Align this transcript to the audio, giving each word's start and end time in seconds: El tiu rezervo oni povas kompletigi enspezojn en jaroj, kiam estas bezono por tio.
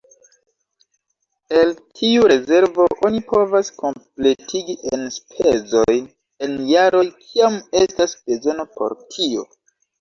El 1.59 1.73
tiu 1.99 2.23
rezervo 2.31 2.87
oni 3.09 3.21
povas 3.33 3.69
kompletigi 3.83 4.77
enspezojn 4.99 6.11
en 6.49 6.59
jaroj, 6.73 7.07
kiam 7.23 7.63
estas 7.85 8.21
bezono 8.27 8.71
por 8.77 9.01
tio. 9.17 9.51